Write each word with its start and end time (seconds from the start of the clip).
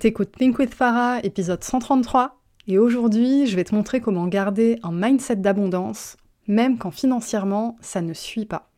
T'écoutes 0.00 0.32
Think 0.32 0.58
with 0.58 0.72
Farah, 0.72 1.20
épisode 1.24 1.62
133, 1.62 2.40
et 2.68 2.78
aujourd'hui 2.78 3.46
je 3.46 3.54
vais 3.54 3.64
te 3.64 3.74
montrer 3.74 4.00
comment 4.00 4.28
garder 4.28 4.78
un 4.82 4.92
mindset 4.92 5.36
d'abondance, 5.36 6.16
même 6.46 6.78
quand 6.78 6.90
financièrement 6.90 7.76
ça 7.82 8.00
ne 8.00 8.14
suit 8.14 8.46
pas. 8.46 8.70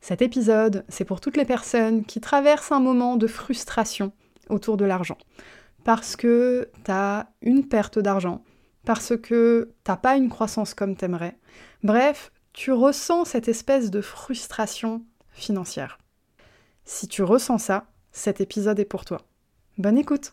Cet 0.00 0.22
épisode, 0.22 0.86
c'est 0.88 1.04
pour 1.04 1.20
toutes 1.20 1.36
les 1.36 1.44
personnes 1.44 2.06
qui 2.06 2.22
traversent 2.22 2.72
un 2.72 2.80
moment 2.80 3.18
de 3.18 3.26
frustration 3.26 4.12
autour 4.48 4.78
de 4.78 4.86
l'argent. 4.86 5.18
Parce 5.84 6.16
que 6.16 6.70
t'as 6.84 7.26
une 7.42 7.68
perte 7.68 7.98
d'argent, 7.98 8.42
parce 8.86 9.14
que 9.14 9.74
t'as 9.84 9.98
pas 9.98 10.16
une 10.16 10.30
croissance 10.30 10.72
comme 10.72 10.96
t'aimerais. 10.96 11.36
Bref, 11.82 12.32
tu 12.54 12.72
ressens 12.72 13.26
cette 13.26 13.48
espèce 13.48 13.90
de 13.90 14.00
frustration 14.00 15.04
financière. 15.32 15.98
Si 16.86 17.08
tu 17.08 17.22
ressens 17.22 17.58
ça, 17.58 17.88
cet 18.10 18.40
épisode 18.40 18.80
est 18.80 18.86
pour 18.86 19.04
toi. 19.04 19.20
Bonne 19.76 19.98
écoute 19.98 20.32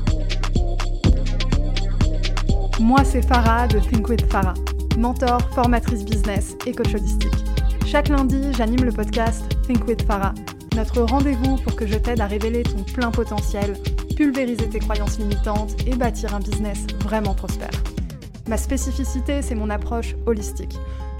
Moi, 2.81 3.03
c'est 3.03 3.21
Farah 3.21 3.67
de 3.67 3.79
Think 3.79 4.09
with 4.09 4.25
Farah, 4.31 4.55
mentor, 4.97 5.39
formatrice 5.53 6.03
business 6.03 6.55
et 6.65 6.71
coach 6.71 6.95
holistique. 6.95 7.45
Chaque 7.85 8.09
lundi, 8.09 8.41
j'anime 8.57 8.83
le 8.85 8.91
podcast 8.91 9.43
Think 9.67 9.87
with 9.87 10.01
Farah, 10.01 10.33
notre 10.75 11.03
rendez-vous 11.03 11.57
pour 11.57 11.75
que 11.75 11.85
je 11.85 11.95
t'aide 11.99 12.19
à 12.21 12.25
révéler 12.25 12.63
ton 12.63 12.81
plein 12.81 13.11
potentiel, 13.11 13.77
pulvériser 14.17 14.67
tes 14.67 14.79
croyances 14.79 15.19
limitantes 15.19 15.75
et 15.85 15.95
bâtir 15.95 16.33
un 16.33 16.39
business 16.39 16.87
vraiment 17.03 17.35
prospère. 17.35 17.69
Ma 18.47 18.57
spécificité, 18.57 19.43
c'est 19.43 19.55
mon 19.55 19.69
approche 19.69 20.15
holistique. 20.25 20.75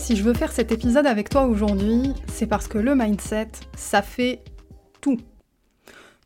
Si 0.00 0.16
je 0.16 0.22
veux 0.22 0.32
faire 0.32 0.50
cet 0.50 0.72
épisode 0.72 1.06
avec 1.06 1.28
toi 1.28 1.44
aujourd'hui, 1.44 2.14
c'est 2.26 2.46
parce 2.46 2.68
que 2.68 2.78
le 2.78 2.94
mindset, 2.94 3.50
ça 3.76 4.00
fait 4.00 4.42
tout. 5.02 5.18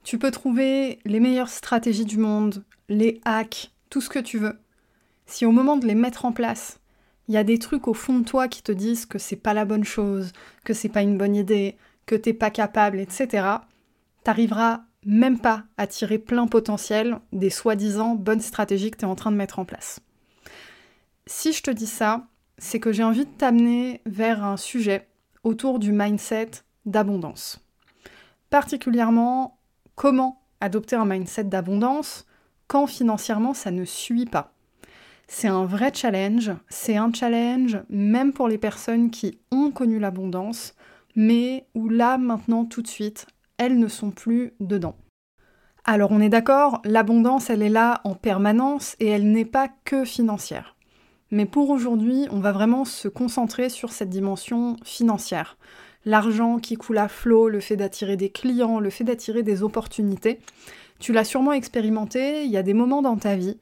Tu 0.05 0.17
peux 0.17 0.31
trouver 0.31 1.01
les 1.05 1.19
meilleures 1.19 1.49
stratégies 1.49 2.05
du 2.05 2.17
monde, 2.17 2.65
les 2.89 3.21
hacks, 3.25 3.73
tout 3.91 4.01
ce 4.01 4.09
que 4.09 4.21
tu 4.21 4.39
veux. 4.39 4.57
Si 5.27 5.45
au 5.45 5.51
moment 5.51 5.77
de 5.77 5.87
les 5.87 5.97
mettre 5.97 6.25
en 6.25 6.31
place, 6.31 6.79
il 7.27 7.35
y 7.35 7.37
a 7.37 7.43
des 7.43 7.59
trucs 7.59 7.89
au 7.89 7.95
fond 7.95 8.21
de 8.21 8.25
toi 8.25 8.47
qui 8.47 8.63
te 8.63 8.71
disent 8.71 9.07
que 9.07 9.19
c'est 9.19 9.35
pas 9.35 9.55
la 9.55 9.65
bonne 9.65 9.85
chose, 9.85 10.33
que 10.65 10.73
c'est 10.73 10.89
pas 10.89 11.03
une 11.03 11.19
bonne 11.19 11.35
idée, 11.35 11.77
que 12.07 12.15
t'es 12.15 12.33
pas 12.33 12.51
capable, 12.51 13.01
etc., 13.01 13.45
t'arriveras 14.23 14.85
même 15.05 15.41
pas 15.41 15.65
à 15.79 15.89
tirer 15.89 16.19
plein 16.19 16.47
potentiel 16.47 17.19
des 17.33 17.51
soi-disant 17.51 18.15
bonnes 18.15 18.41
stratégies 18.41 18.93
que 18.93 18.99
tu 18.99 19.05
es 19.05 19.09
en 19.09 19.17
train 19.17 19.33
de 19.33 19.37
mettre 19.37 19.59
en 19.59 19.65
place. 19.65 19.99
Si 21.27 21.53
je 21.53 21.63
te 21.63 21.73
dis 21.73 21.89
ça, 21.89 22.29
c'est 22.59 22.81
que 22.81 22.93
j'ai 22.93 23.05
envie 23.05 23.25
de 23.25 23.31
t'amener 23.31 24.01
vers 24.07 24.45
un 24.45 24.57
sujet 24.57 25.09
autour 25.43 25.79
du 25.79 25.93
mindset 25.93 26.51
d'abondance. 26.87 27.65
Particulièrement, 28.51 29.59
comment 29.95 30.43
adopter 30.61 30.97
un 30.97 31.05
mindset 31.05 31.45
d'abondance 31.45 32.27
quand 32.67 32.87
financièrement 32.87 33.55
ça 33.55 33.71
ne 33.71 33.85
suit 33.85 34.27
pas. 34.27 34.53
C'est 35.27 35.49
un 35.49 35.65
vrai 35.65 35.93
challenge, 35.95 36.53
c'est 36.69 36.97
un 36.97 37.13
challenge 37.13 37.79
même 37.89 38.33
pour 38.33 38.49
les 38.49 38.59
personnes 38.59 39.11
qui 39.11 39.39
ont 39.51 39.71
connu 39.71 39.99
l'abondance, 39.99 40.75
mais 41.17 41.67
où 41.75 41.89
là 41.89 42.19
maintenant 42.19 42.65
tout 42.65 42.83
de 42.83 42.89
suite, 42.89 43.27
elles 43.59 43.79
ne 43.79 43.89
sont 43.89 44.11
plus 44.11 44.53
dedans. 44.61 44.97
Alors 45.85 46.13
on 46.13 46.21
est 46.21 46.29
d'accord, 46.29 46.81
l'abondance 46.85 47.51
elle 47.51 47.63
est 47.63 47.69
là 47.69 48.01
en 48.05 48.15
permanence 48.15 48.97
et 49.01 49.09
elle 49.09 49.31
n'est 49.31 49.45
pas 49.45 49.69
que 49.85 50.05
financière. 50.05 50.74
Mais 51.31 51.47
pour 51.47 51.71
aujourd'hui, 51.71 52.27
on 52.31 52.41
va 52.41 52.53
vraiment 52.53 52.85
se 52.85 53.09
concentrer 53.09 53.69
sur 53.69 53.93
cette 53.93 54.11
dimension 54.11 54.77
financière. 54.85 55.57
L'argent 56.05 56.59
qui 56.59 56.77
coule 56.77 56.99
à 56.99 57.09
flot, 57.09 57.49
le 57.49 57.61
fait 57.61 57.77
d'attirer 57.77 58.17
des 58.17 58.29
clients, 58.29 58.79
le 58.79 58.91
fait 58.91 59.05
d'attirer 59.05 59.43
des 59.43 59.63
opportunités. 59.63 60.39
Tu 60.99 61.13
l'as 61.13 61.25
sûrement 61.25 61.53
expérimenté, 61.53 62.45
il 62.45 62.51
y 62.51 62.57
a 62.57 62.63
des 62.63 62.75
moments 62.75 63.03
dans 63.03 63.17
ta 63.17 63.37
vie 63.37 63.59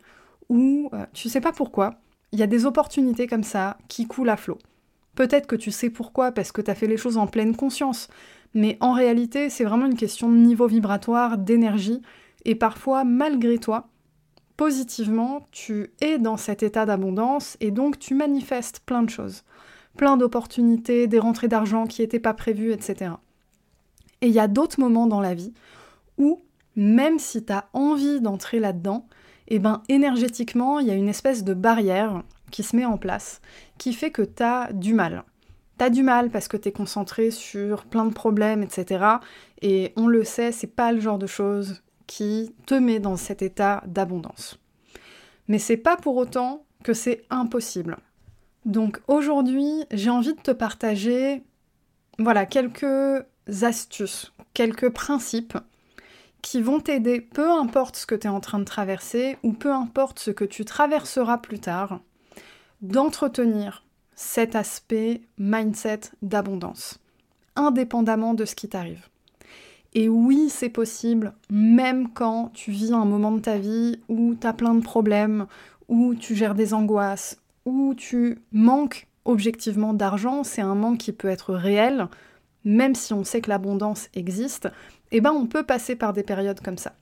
où 0.49 0.91
euh, 0.93 1.07
tu 1.13 1.29
sais 1.29 1.41
pas 1.41 1.53
pourquoi, 1.53 1.95
il 2.33 2.39
y 2.39 2.43
a 2.43 2.47
des 2.47 2.67
opportunités 2.67 3.27
comme 3.27 3.45
ça 3.45 3.79
qui 3.89 4.07
coulent 4.07 4.29
à 4.29 4.37
flot. 4.37 4.59
Peut-être 5.15 5.47
que 5.47 5.57
tu 5.57 5.71
sais 5.71 5.91
pourquoi 5.91 6.33
parce 6.33 6.53
que 6.53 6.63
tu 6.63 6.71
as 6.71 6.75
fait 6.75 6.87
les 6.87 6.97
choses 6.97 7.17
en 7.17 7.27
pleine 7.27 7.55
conscience, 7.55 8.09
mais 8.55 8.77
en 8.81 8.93
réalité, 8.93 9.51
c'est 9.51 9.65
vraiment 9.65 9.87
une 9.87 9.97
question 9.97 10.31
de 10.31 10.37
niveau 10.37 10.67
vibratoire, 10.67 11.39
d'énergie, 11.39 12.03
et 12.45 12.55
parfois, 12.55 13.05
malgré 13.05 13.59
toi, 13.59 13.89
positivement, 14.63 15.49
tu 15.51 15.91
es 16.01 16.19
dans 16.19 16.37
cet 16.37 16.63
état 16.63 16.87
d'abondance 16.87 17.57
et 17.59 17.73
donc 17.73 17.99
tu 17.99 18.15
manifestes 18.15 18.79
plein 18.87 19.03
de 19.03 19.11
choses. 19.11 19.43
Plein 19.97 20.17
d'opportunités, 20.17 21.09
des 21.09 21.19
rentrées 21.19 21.49
d'argent 21.49 21.89
qui 21.89 22.01
n'étaient 22.01 22.21
pas 22.21 22.33
prévues, 22.33 22.71
etc. 22.71 23.11
Et 24.21 24.29
il 24.29 24.33
y 24.33 24.39
a 24.39 24.47
d'autres 24.47 24.79
moments 24.79 25.09
dans 25.09 25.21
la 25.21 25.35
vie 25.35 25.53
où, 26.17 26.43
même 26.77 27.19
si 27.19 27.45
tu 27.45 27.53
as 27.53 27.69
envie 27.73 28.21
d'entrer 28.21 28.61
là-dedans, 28.61 29.09
eh 29.49 29.59
ben 29.59 29.83
énergétiquement, 29.89 30.79
il 30.79 30.87
y 30.87 30.93
a 30.93 30.95
une 30.95 31.09
espèce 31.09 31.43
de 31.43 31.55
barrière 31.55 32.23
qui 32.53 32.63
se 32.63 32.77
met 32.77 32.85
en 32.85 32.99
place, 32.99 33.41
qui 33.79 33.93
fait 33.93 34.13
que 34.13 34.23
tu 34.23 34.45
as 34.45 34.73
du 34.73 34.95
mal. 34.95 35.25
Tu 35.81 35.85
as 35.85 35.91
du 35.91 36.05
mal 36.05 36.31
parce 36.31 36.47
que 36.47 36.57
tu 36.57 36.69
es 36.69 36.73
concentré 36.73 37.33
sur 37.33 37.85
plein 37.85 38.05
de 38.05 38.15
problèmes, 38.15 38.63
etc. 38.63 39.07
Et 39.61 39.93
on 39.97 40.07
le 40.07 40.23
sait, 40.23 40.53
c'est 40.53 40.69
pas 40.69 40.93
le 40.93 41.01
genre 41.01 41.19
de 41.19 41.27
choses 41.27 41.83
qui 42.07 42.55
te 42.67 42.75
met 42.75 43.01
dans 43.01 43.17
cet 43.17 43.43
état 43.43 43.83
d'abondance. 43.87 44.59
Mais 45.49 45.59
c'est 45.59 45.77
pas 45.77 45.97
pour 45.97 46.17
autant 46.17 46.65
que 46.83 46.95
c'est 46.95 47.25
impossible. 47.31 47.97
Donc 48.65 49.01
aujourd'hui, 49.09 49.85
j'ai 49.91 50.11
envie 50.11 50.35
de 50.35 50.41
te 50.41 50.51
partager 50.51 51.43
voilà 52.19 52.47
quelques 52.47 53.25
astuces, 53.63 54.33
quelques 54.55 54.91
principes 54.91 55.59
qui 56.43 56.61
vont 56.61 56.81
t'aider, 56.81 57.21
peu 57.21 57.51
importe 57.51 57.97
ce 57.97 58.07
que 58.07 58.15
tu 58.15 58.27
es 58.27 58.31
en 58.31 58.41
train 58.41 58.59
de 58.59 58.65
traverser 58.65 59.39
ou 59.43 59.53
peu 59.53 59.73
importe 59.73 60.19
ce 60.19 60.31
que 60.31 60.45
tu 60.45 60.65
traverseras 60.65 61.39
plus 61.39 61.61
tard, 61.61 62.01
d'entretenir 62.81 63.85
cet 64.17 64.57
aspect 64.57 65.23
mindset 65.39 66.01
d'abondance, 66.21 66.99
indépendamment 67.55 68.35
de 68.35 68.45
ce 68.45 68.55
qui 68.55 68.69
t'arrive. 68.69 69.09
Et 69.95 70.09
oui, 70.09 70.49
c'est 70.49 70.71
possible, 70.71 71.35
même 71.51 72.09
quand 72.13 72.51
tu 72.55 72.71
vis 72.71 72.93
un 72.93 73.05
moment 73.05 73.33
de 73.33 73.41
ta 73.41 73.59
vie 73.59 74.01
où 74.09 74.35
tu 74.35 74.47
as 74.47 74.55
plein 74.55 74.75
de 74.75 74.83
problèmes, 74.83 75.47
où 75.89 76.15
tu 76.15 76.35
gères 76.35 76.55
des 76.55 76.73
angoisses, 76.73 77.43
où 77.67 77.95
tu 77.95 78.39
manques 78.53 79.07
objectivement 79.27 79.93
d'argent, 79.93 80.45
c'est 80.45 80.63
un 80.63 80.75
manque 80.75 80.99
qui 80.99 81.13
peut 81.13 81.29
être 81.29 81.53
réel, 81.53 82.09
même 82.65 82.95
si 82.95 83.13
on 83.13 83.23
sait 83.23 83.43
que 83.43 83.51
l'abondance 83.51 84.09
existe, 84.15 84.69
eh 85.11 85.21
ben 85.21 85.33
on 85.33 85.47
peut 85.47 85.65
passer 85.65 85.95
par 85.95 86.15
des 86.15 86.23
périodes 86.23 86.61
comme 86.61 86.79
ça. 86.79 86.95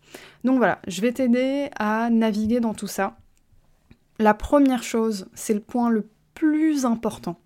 Donc 0.43 0.59
voilà, 0.59 0.81
je 0.89 1.01
vais 1.01 1.13
t'aider 1.13 1.71
à 1.79 2.11
naviguer 2.11 2.59
dans 2.59 2.75
tout 2.75 2.89
ça. 2.89 3.17
La 4.19 4.35
première 4.35 4.83
chose, 4.83 5.29
c'est 5.33 5.55
le 5.55 5.61
point 5.61 5.91
le 5.91 6.09
plus 6.35 6.85
important, 6.85 7.39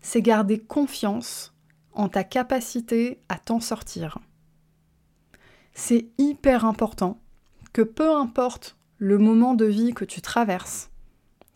c'est 0.00 0.22
garder 0.22 0.58
confiance 0.58 1.52
en 1.92 2.08
ta 2.08 2.24
capacité 2.24 3.20
à 3.28 3.36
t'en 3.36 3.60
sortir 3.60 4.18
c'est 5.74 6.06
hyper 6.18 6.64
important 6.64 7.18
que 7.72 7.82
peu 7.82 8.10
importe 8.14 8.76
le 8.98 9.18
moment 9.18 9.54
de 9.54 9.64
vie 9.64 9.94
que 9.94 10.04
tu 10.04 10.20
traverses, 10.20 10.90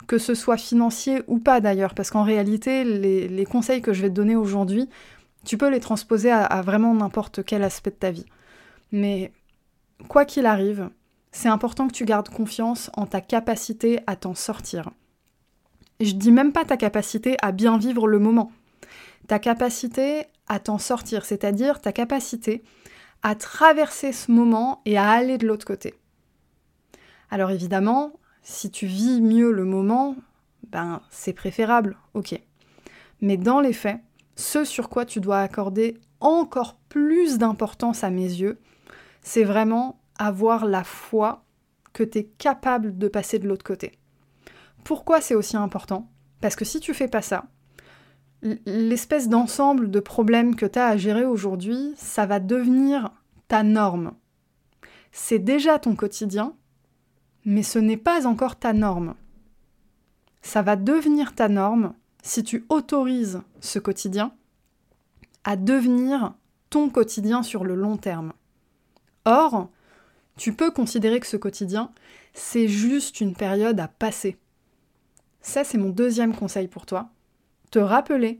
que 0.07 0.17
ce 0.17 0.33
soit 0.33 0.57
financier 0.57 1.21
ou 1.27 1.39
pas 1.39 1.61
d'ailleurs, 1.61 1.93
parce 1.93 2.09
qu'en 2.09 2.23
réalité, 2.23 2.83
les, 2.83 3.45
conseils 3.45 3.81
que 3.81 3.93
je 3.93 4.01
vais 4.01 4.09
te 4.09 4.13
donner 4.13 4.35
aujourd'hui, 4.35 4.89
tu 5.45 5.57
peux 5.57 5.69
les 5.69 5.79
transposer 5.79 6.31
à, 6.31 6.61
vraiment 6.61 6.93
n'importe 6.93 7.43
quel 7.45 7.63
aspect 7.63 7.91
de 7.91 7.95
ta 7.95 8.11
vie. 8.11 8.25
Mais 8.91 9.31
quoi 10.07 10.25
qu'il 10.25 10.45
arrive, 10.45 10.89
c'est 11.31 11.49
important 11.49 11.87
que 11.87 11.93
tu 11.93 12.05
gardes 12.05 12.29
confiance 12.29 12.89
en 12.95 13.05
ta 13.05 13.21
capacité 13.21 13.99
à 14.07 14.15
t'en 14.15 14.33
sortir. 14.33 14.89
Je 15.99 16.13
dis 16.13 16.31
même 16.31 16.51
pas 16.51 16.65
ta 16.65 16.77
capacité 16.77 17.37
à 17.41 17.51
bien 17.51 17.77
vivre 17.77 18.07
le 18.07 18.19
moment. 18.19 18.51
Ta 19.27 19.39
capacité 19.39 20.25
à 20.47 20.59
t'en 20.59 20.77
sortir, 20.77 21.25
c'est-à-dire 21.25 21.81
ta 21.81 21.91
capacité 21.91 22.63
à 23.23 23.35
traverser 23.35 24.11
ce 24.11 24.31
moment 24.31 24.81
et 24.85 24.97
à 24.97 25.09
aller 25.09 25.37
de 25.37 25.47
l'autre 25.47 25.65
côté. 25.65 25.95
Alors 27.29 27.51
évidemment, 27.51 28.13
si 28.41 28.71
tu 28.71 28.85
vis 28.85 29.21
mieux 29.21 29.51
le 29.51 29.65
moment, 29.65 30.15
ben 30.69 31.01
c'est 31.09 31.33
préférable, 31.33 31.97
ok. 32.13 32.39
Mais 33.21 33.37
dans 33.37 33.59
les 33.59 33.73
faits, 33.73 33.99
ce 34.35 34.63
sur 34.63 34.89
quoi 34.89 35.05
tu 35.05 35.19
dois 35.19 35.39
accorder 35.39 35.99
encore 36.19 36.77
plus 36.89 37.37
d'importance 37.37 38.03
à 38.03 38.09
mes 38.09 38.21
yeux, 38.21 38.59
c'est 39.21 39.43
vraiment 39.43 39.99
avoir 40.17 40.65
la 40.65 40.83
foi 40.83 41.43
que 41.93 42.03
tu 42.03 42.19
es 42.19 42.23
capable 42.25 42.97
de 42.97 43.07
passer 43.07 43.39
de 43.39 43.47
l'autre 43.47 43.65
côté. 43.65 43.93
Pourquoi 44.83 45.19
c'est 45.19 45.35
aussi 45.35 45.57
important? 45.57 46.09
Parce 46.39 46.55
que 46.55 46.65
si 46.65 46.79
tu 46.79 46.93
fais 46.93 47.07
pas 47.07 47.21
ça, 47.21 47.45
l'espèce 48.41 49.29
d'ensemble 49.29 49.89
de 49.89 49.99
problèmes 49.99 50.55
que 50.55 50.65
tu 50.65 50.79
as 50.79 50.87
à 50.87 50.97
gérer 50.97 51.25
aujourd'hui, 51.25 51.93
ça 51.97 52.25
va 52.25 52.39
devenir 52.39 53.11
ta 53.47 53.63
norme. 53.63 54.13
C'est 55.11 55.39
déjà 55.39 55.79
ton 55.79 55.95
quotidien, 55.95 56.55
mais 57.45 57.63
ce 57.63 57.79
n'est 57.79 57.97
pas 57.97 58.27
encore 58.27 58.57
ta 58.57 58.73
norme. 58.73 59.15
Ça 60.41 60.61
va 60.61 60.75
devenir 60.75 61.33
ta 61.33 61.49
norme 61.49 61.93
si 62.21 62.43
tu 62.43 62.65
autorises 62.69 63.41
ce 63.59 63.79
quotidien 63.79 64.33
à 65.43 65.55
devenir 65.55 66.33
ton 66.69 66.89
quotidien 66.89 67.41
sur 67.41 67.63
le 67.63 67.73
long 67.73 67.97
terme. 67.97 68.33
Or, 69.25 69.69
tu 70.37 70.53
peux 70.53 70.71
considérer 70.71 71.19
que 71.19 71.27
ce 71.27 71.37
quotidien, 71.37 71.91
c'est 72.33 72.67
juste 72.67 73.21
une 73.21 73.33
période 73.33 73.79
à 73.79 73.87
passer. 73.87 74.37
Ça, 75.41 75.63
c'est 75.63 75.77
mon 75.77 75.89
deuxième 75.89 76.35
conseil 76.35 76.67
pour 76.67 76.85
toi. 76.85 77.09
Te 77.71 77.79
rappeler 77.79 78.39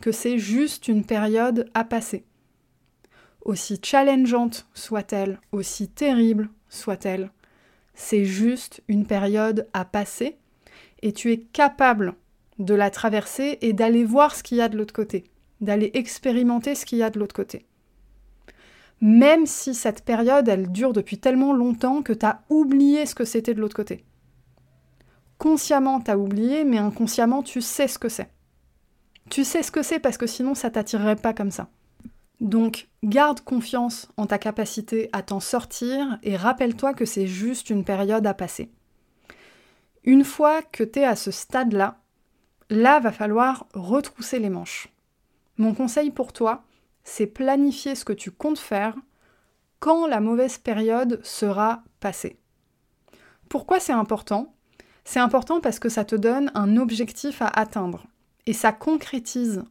que 0.00 0.12
c'est 0.12 0.38
juste 0.38 0.88
une 0.88 1.04
période 1.04 1.68
à 1.74 1.84
passer. 1.84 2.24
Aussi 3.42 3.80
challengeante 3.82 4.68
soit-elle, 4.74 5.40
aussi 5.52 5.88
terrible 5.88 6.48
soit-elle, 6.68 7.30
c'est 7.94 8.24
juste 8.24 8.82
une 8.86 9.06
période 9.06 9.66
à 9.72 9.84
passer 9.84 10.36
et 11.02 11.12
tu 11.12 11.32
es 11.32 11.38
capable 11.38 12.14
de 12.58 12.74
la 12.74 12.90
traverser 12.90 13.58
et 13.60 13.72
d'aller 13.72 14.04
voir 14.04 14.34
ce 14.34 14.42
qu'il 14.42 14.58
y 14.58 14.60
a 14.60 14.68
de 14.68 14.76
l'autre 14.76 14.94
côté, 14.94 15.24
d'aller 15.60 15.90
expérimenter 15.94 16.74
ce 16.74 16.86
qu'il 16.86 16.98
y 16.98 17.02
a 17.02 17.10
de 17.10 17.18
l'autre 17.18 17.34
côté. 17.34 17.66
Même 19.00 19.46
si 19.46 19.74
cette 19.74 20.04
période, 20.04 20.48
elle 20.48 20.70
dure 20.70 20.92
depuis 20.92 21.18
tellement 21.18 21.52
longtemps 21.52 22.02
que 22.02 22.12
tu 22.12 22.26
as 22.26 22.42
oublié 22.48 23.06
ce 23.06 23.14
que 23.14 23.24
c'était 23.24 23.54
de 23.54 23.60
l'autre 23.60 23.76
côté. 23.76 24.04
Consciemment, 25.38 26.00
tu 26.00 26.10
as 26.10 26.18
oublié, 26.18 26.64
mais 26.64 26.78
inconsciemment, 26.78 27.44
tu 27.44 27.60
sais 27.60 27.86
ce 27.86 27.98
que 27.98 28.08
c'est. 28.08 28.30
Tu 29.30 29.44
sais 29.44 29.62
ce 29.62 29.70
que 29.70 29.82
c'est 29.82 29.98
parce 29.98 30.16
que 30.16 30.26
sinon, 30.26 30.54
ça 30.54 30.70
t'attirerait 30.70 31.16
pas 31.16 31.34
comme 31.34 31.50
ça. 31.50 31.68
Donc, 32.40 32.88
garde 33.02 33.40
confiance 33.40 34.08
en 34.16 34.26
ta 34.26 34.38
capacité 34.38 35.10
à 35.12 35.22
t'en 35.22 35.40
sortir 35.40 36.18
et 36.22 36.36
rappelle-toi 36.36 36.94
que 36.94 37.04
c'est 37.04 37.26
juste 37.26 37.68
une 37.68 37.84
période 37.84 38.26
à 38.26 38.34
passer. 38.34 38.70
Une 40.04 40.24
fois 40.24 40.62
que 40.62 40.84
tu 40.84 41.00
es 41.00 41.04
à 41.04 41.16
ce 41.16 41.30
stade-là, 41.30 41.98
là 42.70 43.00
va 43.00 43.12
falloir 43.12 43.66
retrousser 43.74 44.38
les 44.38 44.50
manches. 44.50 44.88
Mon 45.56 45.74
conseil 45.74 46.10
pour 46.10 46.32
toi, 46.32 46.64
c'est 47.02 47.26
planifier 47.26 47.94
ce 47.94 48.04
que 48.04 48.12
tu 48.12 48.30
comptes 48.30 48.58
faire 48.58 48.94
quand 49.80 50.06
la 50.06 50.20
mauvaise 50.20 50.58
période 50.58 51.20
sera 51.24 51.82
passée. 52.00 52.38
Pourquoi 53.48 53.80
c'est 53.80 53.92
important? 53.92 54.54
C'est 55.04 55.20
important 55.20 55.60
parce 55.60 55.78
que 55.78 55.88
ça 55.88 56.04
te 56.04 56.14
donne 56.14 56.52
un 56.54 56.76
objectif 56.76 57.42
à 57.42 57.48
atteindre 57.48 58.04
et 58.48 58.54
ça 58.54 58.72
concrétise 58.72 59.62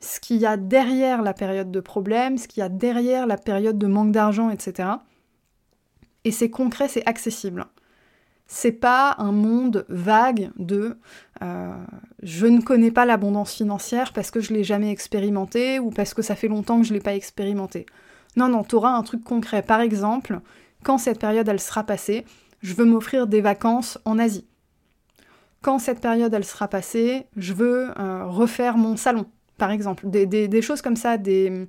ce 0.00 0.20
qu'il 0.20 0.36
y 0.36 0.44
a 0.44 0.58
derrière 0.58 1.22
la 1.22 1.32
période 1.32 1.70
de 1.70 1.80
problème, 1.80 2.36
ce 2.36 2.46
qu'il 2.46 2.60
y 2.60 2.62
a 2.62 2.68
derrière 2.68 3.26
la 3.26 3.38
période 3.38 3.78
de 3.78 3.86
manque 3.86 4.12
d'argent, 4.12 4.50
etc. 4.50 4.90
Et 6.24 6.30
c'est 6.30 6.50
concret, 6.50 6.88
c'est 6.88 7.08
accessible. 7.08 7.66
C'est 8.46 8.72
pas 8.72 9.14
un 9.16 9.32
monde 9.32 9.86
vague 9.88 10.50
de 10.58 10.98
euh, 11.40 11.72
je 12.22 12.46
ne 12.46 12.60
connais 12.60 12.90
pas 12.90 13.06
l'abondance 13.06 13.54
financière 13.54 14.12
parce 14.12 14.30
que 14.30 14.40
je 14.40 14.52
l'ai 14.52 14.62
jamais 14.62 14.90
expérimenté 14.90 15.78
ou 15.78 15.88
parce 15.88 16.12
que 16.12 16.20
ça 16.20 16.36
fait 16.36 16.48
longtemps 16.48 16.82
que 16.82 16.86
je 16.86 16.92
l'ai 16.92 17.00
pas 17.00 17.14
expérimenté. 17.14 17.86
Non, 18.36 18.50
non, 18.50 18.62
tu 18.62 18.74
auras 18.74 18.90
un 18.90 19.02
truc 19.04 19.24
concret. 19.24 19.62
Par 19.62 19.80
exemple, 19.80 20.40
quand 20.82 20.98
cette 20.98 21.18
période 21.18 21.48
elle 21.48 21.60
sera 21.60 21.82
passée, 21.82 22.26
je 22.60 22.74
veux 22.74 22.84
m'offrir 22.84 23.26
des 23.26 23.40
vacances 23.40 23.98
en 24.04 24.18
Asie. 24.18 24.46
Quand 25.68 25.78
cette 25.78 26.00
période 26.00 26.32
elle 26.32 26.46
sera 26.46 26.66
passée, 26.66 27.26
je 27.36 27.52
veux 27.52 27.90
euh, 28.00 28.24
refaire 28.24 28.78
mon 28.78 28.96
salon 28.96 29.26
par 29.58 29.70
exemple. 29.70 30.08
Des, 30.08 30.62
choses 30.62 30.80
comme 30.80 30.96
ça, 30.96 31.18
des 31.18 31.68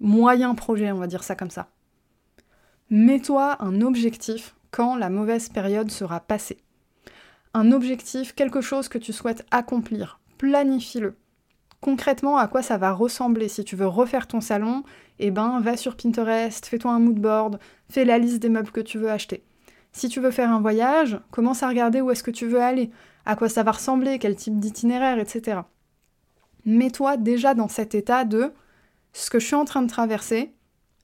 moyens 0.00 0.54
projets, 0.54 0.92
on 0.92 0.98
va 0.98 1.06
dire 1.06 1.24
ça 1.24 1.34
comme 1.34 1.48
ça. 1.48 1.70
Mets-toi 2.90 3.56
un 3.60 3.80
objectif 3.80 4.54
quand 4.70 4.96
la 4.96 5.08
mauvaise 5.08 5.48
période 5.48 5.90
sera 5.90 6.20
passée. 6.20 6.58
Un 7.54 7.72
objectif, 7.72 8.34
quelque 8.34 8.60
chose 8.60 8.90
que 8.90 8.98
tu 8.98 9.14
souhaites 9.14 9.46
accomplir. 9.50 10.20
Planifie-le. 10.36 11.16
Concrètement, 11.80 12.36
à 12.36 12.48
quoi 12.48 12.60
ça 12.60 12.76
va 12.76 12.92
ressembler? 12.92 13.48
Si 13.48 13.64
tu 13.64 13.76
veux 13.76 13.88
refaire 13.88 14.26
ton 14.26 14.42
salon, 14.42 14.82
eh 15.20 15.30
ben, 15.30 15.58
va 15.60 15.78
sur 15.78 15.96
Pinterest, 15.96 16.66
fais-toi 16.66 16.90
un 16.90 16.98
mood 16.98 17.18
board, 17.18 17.60
fais 17.88 18.04
la 18.04 18.18
liste 18.18 18.42
des 18.42 18.50
meubles 18.50 18.72
que 18.72 18.80
tu 18.80 18.98
veux 18.98 19.10
acheter. 19.10 19.42
Si 19.96 20.08
tu 20.08 20.20
veux 20.20 20.30
faire 20.30 20.52
un 20.52 20.60
voyage, 20.60 21.18
commence 21.30 21.62
à 21.62 21.68
regarder 21.68 22.00
où 22.00 22.10
est-ce 22.10 22.22
que 22.22 22.30
tu 22.30 22.46
veux 22.46 22.60
aller, 22.60 22.90
à 23.24 23.34
quoi 23.34 23.48
ça 23.48 23.62
va 23.62 23.72
ressembler, 23.72 24.18
quel 24.18 24.36
type 24.36 24.60
d'itinéraire, 24.60 25.18
etc 25.18 25.62
mets-toi 26.66 27.16
déjà 27.16 27.54
dans 27.54 27.68
cet 27.68 27.94
état 27.94 28.24
de 28.24 28.52
ce 29.14 29.30
que 29.30 29.38
je 29.38 29.46
suis 29.46 29.54
en 29.54 29.64
train 29.64 29.82
de 29.82 29.88
traverser, 29.88 30.52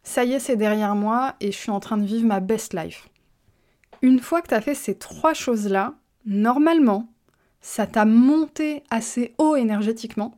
ça 0.03 0.25
y 0.25 0.33
est, 0.33 0.41
c'est 0.41 0.57
derrière 0.57 0.95
moi 0.95 1.37
et 1.41 1.53
je 1.53 1.57
suis 1.57 1.71
en 1.71 1.81
train 1.81 1.97
de 1.97 2.05
vivre 2.05 2.27
ma 2.27 2.41
best 2.41 2.75
life. 2.75 3.09
Une 4.03 4.19
fois 4.19 4.43
que 4.43 4.49
tu 4.49 4.55
as 4.55 4.61
fait 4.61 4.75
ces 4.75 4.99
trois 4.99 5.33
choses-là, 5.33 5.95
normalement, 6.27 7.09
ça 7.61 7.87
t'a 7.87 8.05
monté 8.05 8.83
assez 8.91 9.35
haut 9.39 9.55
énergétiquement 9.55 10.37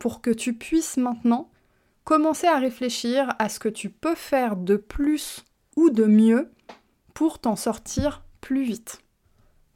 pour 0.00 0.22
que 0.22 0.30
tu 0.30 0.54
puisses 0.54 0.96
maintenant 0.96 1.50
commencer 2.02 2.46
à 2.46 2.58
réfléchir 2.58 3.34
à 3.38 3.50
ce 3.50 3.60
que 3.60 3.68
tu 3.68 3.90
peux 3.90 4.14
faire 4.14 4.56
de 4.56 4.76
plus 4.76 5.44
ou 5.76 5.90
de 5.90 6.04
mieux 6.04 6.50
pour 7.14 7.38
t'en 7.38 7.56
sortir 7.56 8.24
plus 8.40 8.64
vite. 8.64 9.00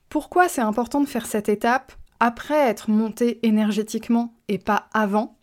Pourquoi 0.08 0.48
c'est 0.48 0.60
important 0.60 1.00
de 1.00 1.08
faire 1.08 1.26
cette 1.26 1.48
étape 1.48 1.92
après 2.20 2.58
être 2.58 2.90
monté 2.90 3.46
énergétiquement 3.46 4.34
et 4.48 4.58
pas 4.58 4.88
avant? 4.92 5.38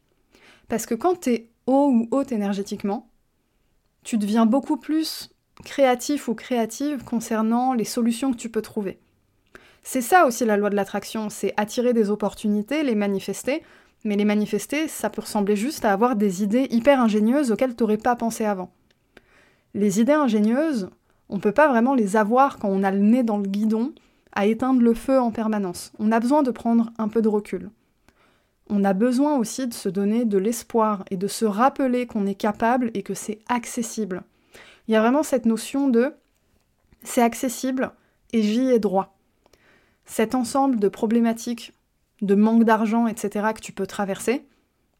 Parce 0.68 0.86
que 0.86 0.96
quand 0.96 1.22
tu 1.22 1.30
es 1.32 1.50
haut 1.68 1.90
ou 1.92 2.08
haute 2.12 2.32
énergétiquement, 2.32 3.10
tu 4.04 4.18
deviens 4.18 4.46
beaucoup 4.46 4.78
plus 4.78 5.30
créatif 5.64 6.28
ou 6.28 6.36
créative 6.36 7.04
concernant 7.04 7.74
les 7.74 7.86
solutions 7.86 8.32
que 8.32 8.38
tu 8.38 8.50
peux 8.50 8.62
trouver. 8.62 9.00
C'est 9.84 10.02
ça 10.02 10.26
aussi 10.26 10.46
la 10.46 10.58
loi 10.58 10.70
de 10.70 10.76
l'attraction, 10.76 11.30
c'est 11.30 11.54
attirer 11.58 11.94
des 11.94 12.10
opportunités, 12.10 12.84
les 12.84 12.96
manifester, 12.96 13.64
mais 14.04 14.16
les 14.16 14.26
manifester, 14.26 14.88
ça 14.88 15.10
peut 15.10 15.22
ressembler 15.22 15.56
juste 15.56 15.86
à 15.86 15.94
avoir 15.94 16.16
des 16.16 16.44
idées 16.44 16.68
hyper 16.72 17.00
ingénieuses 17.00 17.52
auxquelles 17.52 17.76
tu 17.76 17.84
n'aurais 17.84 17.98
pas 17.98 18.16
pensé 18.16 18.46
avant. 18.46 18.72
Les 19.74 20.00
idées 20.00 20.14
ingénieuses, 20.14 20.90
on 21.30 21.36
ne 21.36 21.42
peut 21.42 21.52
pas 21.52 21.68
vraiment 21.68 21.96
les 21.96 22.16
avoir 22.16 22.58
quand 22.58 22.70
on 22.70 22.84
a 22.84 22.92
le 22.92 23.00
nez 23.00 23.24
dans 23.24 23.38
le 23.38 23.48
guidon 23.48 23.94
à 24.34 24.46
éteindre 24.46 24.82
le 24.82 24.94
feu 24.94 25.20
en 25.20 25.32
permanence. 25.32 25.92
On 26.00 26.12
a 26.12 26.20
besoin 26.20 26.44
de 26.44 26.52
prendre 26.52 26.92
un 26.98 27.08
peu 27.08 27.22
de 27.22 27.30
recul. 27.30 27.70
On 28.70 28.84
a 28.84 28.94
besoin 28.94 29.38
aussi 29.38 29.68
de 29.68 29.74
se 29.74 29.90
donner 29.90 30.26
de 30.26 30.38
l'espoir 30.38 31.06
et 31.12 31.18
de 31.18 31.28
se 31.28 31.46
rappeler 31.46 32.08
qu'on 32.08 32.26
est 32.26 32.36
capable 32.36 32.92
et 32.94 33.04
que 33.04 33.14
c'est 33.14 33.40
accessible. 33.48 34.24
Il 34.88 34.94
y 34.94 34.98
a 34.98 35.02
vraiment 35.02 35.24
cette 35.24 35.46
notion 35.46 35.88
de 35.88 36.14
c'est 37.04 37.22
accessible 37.22 37.92
et 38.34 38.42
j'y 38.42 38.70
ai 38.70 38.80
droit. 38.80 39.16
Cet 40.06 40.36
ensemble 40.36 40.80
de 40.80 40.88
problématiques, 40.88 41.74
de 42.22 42.36
manque 42.36 42.64
d'argent, 42.64 43.08
etc. 43.08 43.48
que 43.56 43.62
tu 43.62 43.72
peux 43.72 43.88
traverser, 43.88 44.46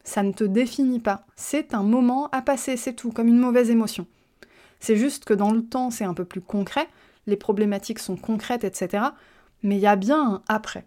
ça 0.04 0.22
ne 0.22 0.32
te 0.32 0.44
définit 0.44 1.00
pas. 1.00 1.26
C'est 1.34 1.74
un 1.74 1.82
moment 1.82 2.28
à 2.30 2.42
passer, 2.42 2.76
c'est 2.76 2.92
tout, 2.92 3.10
comme 3.10 3.28
une 3.28 3.38
mauvaise 3.38 3.70
émotion. 3.70 4.06
C'est 4.80 4.96
juste 4.96 5.24
que 5.24 5.34
dans 5.34 5.50
le 5.50 5.64
temps, 5.64 5.90
c'est 5.90 6.04
un 6.04 6.14
peu 6.14 6.24
plus 6.24 6.40
concret, 6.40 6.88
les 7.26 7.36
problématiques 7.36 7.98
sont 7.98 8.16
concrètes, 8.16 8.64
etc. 8.64 9.04
Mais 9.62 9.76
il 9.76 9.80
y 9.80 9.86
a 9.86 9.96
bien 9.96 10.22
un 10.22 10.42
après. 10.48 10.86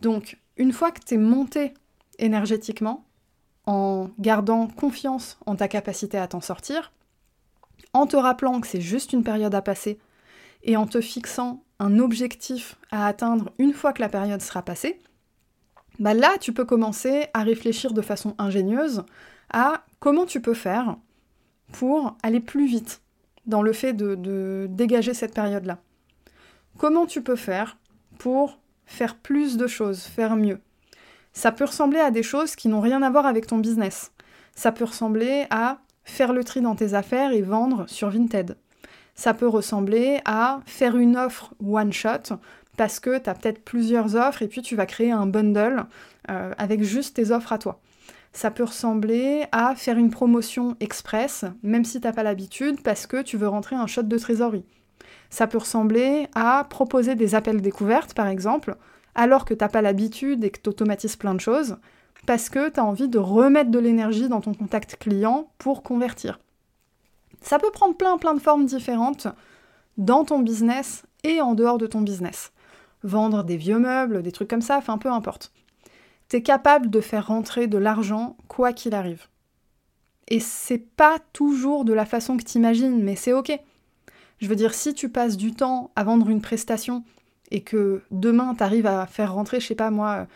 Donc, 0.00 0.38
une 0.56 0.72
fois 0.72 0.90
que 0.90 1.00
tu 1.04 1.14
es 1.14 1.18
monté 1.18 1.74
énergétiquement, 2.18 3.04
en 3.66 4.10
gardant 4.18 4.66
confiance 4.66 5.38
en 5.46 5.56
ta 5.56 5.68
capacité 5.68 6.18
à 6.18 6.26
t'en 6.26 6.40
sortir, 6.40 6.92
en 7.92 8.06
te 8.06 8.16
rappelant 8.16 8.60
que 8.60 8.66
c'est 8.66 8.80
juste 8.80 9.12
une 9.12 9.22
période 9.22 9.54
à 9.54 9.62
passer, 9.62 9.98
et 10.62 10.76
en 10.76 10.86
te 10.86 11.00
fixant 11.00 11.62
un 11.78 11.98
objectif 11.98 12.76
à 12.90 13.06
atteindre 13.06 13.52
une 13.58 13.72
fois 13.72 13.92
que 13.92 14.02
la 14.02 14.08
période 14.08 14.42
sera 14.42 14.62
passée, 14.62 15.00
bah 15.98 16.14
là, 16.14 16.36
tu 16.38 16.52
peux 16.52 16.64
commencer 16.64 17.26
à 17.34 17.42
réfléchir 17.42 17.92
de 17.92 18.02
façon 18.02 18.34
ingénieuse 18.38 19.04
à 19.52 19.84
comment 19.98 20.26
tu 20.26 20.40
peux 20.40 20.54
faire 20.54 20.96
pour 21.72 22.16
aller 22.22 22.40
plus 22.40 22.66
vite, 22.66 23.00
dans 23.46 23.62
le 23.62 23.72
fait 23.72 23.92
de, 23.92 24.66
dégager 24.70 25.14
cette 25.14 25.34
période-là. 25.34 25.78
Comment 26.78 27.06
tu 27.06 27.22
peux 27.22 27.36
faire 27.36 27.76
pour 28.18 28.58
faire 28.86 29.16
plus 29.16 29.56
de 29.56 29.66
choses, 29.66 30.02
faire 30.02 30.36
mieux? 30.36 30.60
Ça 31.32 31.52
peut 31.52 31.64
ressembler 31.64 32.00
à 32.00 32.10
des 32.10 32.22
choses 32.22 32.56
qui 32.56 32.68
n'ont 32.68 32.80
rien 32.80 33.02
à 33.02 33.10
voir 33.10 33.26
avec 33.26 33.46
ton 33.46 33.58
business. 33.58 34.12
Ça 34.54 34.72
peut 34.72 34.84
ressembler 34.84 35.46
à 35.50 35.78
faire 36.04 36.32
le 36.32 36.42
tri 36.42 36.60
dans 36.60 36.74
tes 36.74 36.94
affaires 36.94 37.32
et 37.32 37.42
vendre 37.42 37.88
sur 37.88 38.10
Vinted. 38.10 38.56
Ça 39.14 39.34
peut 39.34 39.46
ressembler 39.46 40.20
à 40.24 40.60
faire 40.66 40.96
une 40.96 41.16
offre 41.16 41.54
one 41.64 41.92
shot 41.92 42.34
parce 42.76 43.00
que 43.00 43.18
tu 43.18 43.28
as 43.28 43.34
peut-être 43.34 43.62
plusieurs 43.62 44.16
offres 44.16 44.42
et 44.42 44.48
puis 44.48 44.62
tu 44.62 44.76
vas 44.76 44.86
créer 44.86 45.12
un 45.12 45.26
bundle 45.26 45.84
euh, 46.30 46.52
avec 46.56 46.82
juste 46.82 47.16
tes 47.16 47.30
offres 47.30 47.52
à 47.52 47.58
toi. 47.58 47.80
Ça 48.32 48.50
peut 48.50 48.64
ressembler 48.64 49.44
à 49.52 49.74
faire 49.74 49.98
une 49.98 50.10
promotion 50.10 50.76
express, 50.80 51.44
même 51.62 51.84
si 51.84 52.00
t'as 52.00 52.12
pas 52.12 52.22
l'habitude, 52.22 52.82
parce 52.82 53.06
que 53.06 53.22
tu 53.22 53.36
veux 53.36 53.48
rentrer 53.48 53.76
un 53.76 53.86
shot 53.86 54.04
de 54.04 54.18
trésorerie. 54.18 54.64
Ça 55.30 55.46
peut 55.46 55.58
ressembler 55.58 56.28
à 56.34 56.64
proposer 56.68 57.14
des 57.14 57.34
appels 57.34 57.60
découvertes, 57.60 58.14
par 58.14 58.28
exemple, 58.28 58.76
alors 59.14 59.44
que 59.44 59.54
t'as 59.54 59.68
pas 59.68 59.82
l'habitude 59.82 60.44
et 60.44 60.50
que 60.50 60.60
t'automatises 60.60 61.16
plein 61.16 61.34
de 61.34 61.40
choses, 61.40 61.76
parce 62.26 62.48
que 62.48 62.68
tu 62.68 62.78
as 62.78 62.84
envie 62.84 63.08
de 63.08 63.18
remettre 63.18 63.70
de 63.70 63.78
l'énergie 63.78 64.28
dans 64.28 64.40
ton 64.40 64.54
contact 64.54 64.96
client 64.96 65.50
pour 65.58 65.82
convertir. 65.82 66.38
Ça 67.40 67.58
peut 67.58 67.70
prendre 67.70 67.96
plein 67.96 68.18
plein 68.18 68.34
de 68.34 68.40
formes 68.40 68.66
différentes 68.66 69.26
dans 69.96 70.24
ton 70.24 70.40
business 70.40 71.04
et 71.24 71.40
en 71.40 71.54
dehors 71.54 71.78
de 71.78 71.86
ton 71.86 72.00
business. 72.00 72.52
Vendre 73.02 73.44
des 73.44 73.56
vieux 73.56 73.78
meubles, 73.78 74.22
des 74.22 74.32
trucs 74.32 74.50
comme 74.50 74.62
ça, 74.62 74.76
enfin 74.76 74.98
peu 74.98 75.10
importe. 75.10 75.52
Tu 76.30 76.36
es 76.36 76.42
capable 76.42 76.90
de 76.90 77.00
faire 77.00 77.26
rentrer 77.26 77.66
de 77.66 77.76
l'argent 77.76 78.36
quoi 78.46 78.72
qu'il 78.72 78.94
arrive. 78.94 79.26
Et 80.28 80.38
c'est 80.38 80.78
pas 80.78 81.18
toujours 81.32 81.84
de 81.84 81.92
la 81.92 82.06
façon 82.06 82.36
que 82.36 82.44
tu 82.44 82.56
imagines, 82.56 83.02
mais 83.02 83.16
c'est 83.16 83.32
ok. 83.32 83.50
Je 84.38 84.46
veux 84.46 84.54
dire, 84.54 84.72
si 84.72 84.94
tu 84.94 85.08
passes 85.08 85.36
du 85.36 85.52
temps 85.52 85.90
à 85.96 86.04
vendre 86.04 86.30
une 86.30 86.40
prestation 86.40 87.02
et 87.50 87.62
que 87.62 88.02
demain 88.12 88.54
tu 88.56 88.62
arrives 88.62 88.86
à 88.86 89.06
faire 89.06 89.34
rentrer, 89.34 89.58
je 89.58 89.66
sais 89.66 89.74
pas 89.74 89.90
moi, 89.90 90.28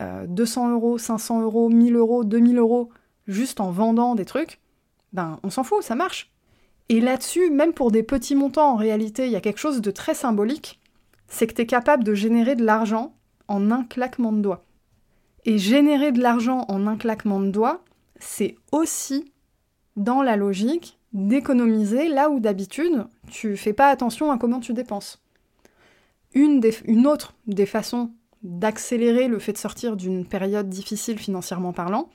200 0.00 0.68
euh, 0.68 0.72
euros, 0.72 0.96
500 0.96 1.42
euros, 1.42 1.68
1000 1.68 1.96
euros, 1.96 2.24
2000 2.24 2.56
euros 2.56 2.88
juste 3.26 3.60
en 3.60 3.70
vendant 3.70 4.14
des 4.14 4.24
trucs, 4.24 4.58
ben 5.12 5.38
on 5.42 5.50
s'en 5.50 5.64
fout, 5.64 5.82
ça 5.82 5.94
marche. 5.94 6.32
Et 6.88 7.00
là-dessus, 7.02 7.50
même 7.50 7.74
pour 7.74 7.90
des 7.90 8.02
petits 8.02 8.34
montants, 8.34 8.72
en 8.72 8.76
réalité, 8.76 9.26
il 9.26 9.32
y 9.32 9.36
a 9.36 9.42
quelque 9.42 9.60
chose 9.60 9.82
de 9.82 9.90
très 9.90 10.14
symbolique, 10.14 10.80
c'est 11.28 11.46
que 11.46 11.52
tu 11.52 11.60
es 11.60 11.66
capable 11.66 12.04
de 12.04 12.14
générer 12.14 12.56
de 12.56 12.64
l'argent 12.64 13.14
en 13.48 13.70
un 13.70 13.84
claquement 13.84 14.32
de 14.32 14.40
doigts. 14.40 14.64
Et 15.44 15.58
générer 15.58 16.12
de 16.12 16.20
l'argent 16.20 16.64
en 16.68 16.86
un 16.86 16.96
claquement 16.96 17.40
de 17.40 17.50
doigts, 17.50 17.82
c'est 18.20 18.56
aussi 18.70 19.32
dans 19.96 20.22
la 20.22 20.36
logique 20.36 20.98
d'économiser 21.12 22.08
là 22.08 22.30
où 22.30 22.40
d'habitude 22.40 23.06
tu 23.28 23.56
fais 23.56 23.72
pas 23.72 23.88
attention 23.88 24.30
à 24.30 24.38
comment 24.38 24.60
tu 24.60 24.72
dépenses. 24.72 25.22
Une, 26.32 26.62
une 26.86 27.06
autre 27.06 27.34
des 27.46 27.66
façons 27.66 28.12
d'accélérer 28.42 29.28
le 29.28 29.38
fait 29.38 29.52
de 29.52 29.58
sortir 29.58 29.96
d'une 29.96 30.26
période 30.26 30.68
difficile 30.68 31.18
financièrement 31.18 31.72
parlant, 31.72 32.08